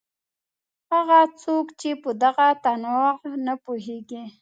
هغه 0.93 1.19
څوک 1.41 1.65
چې 1.81 1.89
په 2.01 2.09
دغه 2.23 2.47
تنوع 2.63 3.09
نه 3.45 3.53
پوهېږي. 3.63 4.23